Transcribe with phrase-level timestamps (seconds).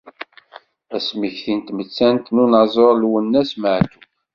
[0.95, 4.03] Asmekti n tmettant n unaẓur Lwennas Meɛtub.